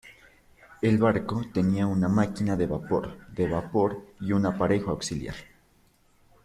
El 0.81 0.97
barco 0.97 1.43
tenía 1.53 1.85
una 1.85 2.09
máquina 2.09 2.55
de 2.57 2.65
vapor 2.65 3.27
de 3.27 3.47
vapor 3.47 4.03
y 4.19 4.31
un 4.31 4.51
parejo 4.57 4.89
auxiliar. 4.89 5.35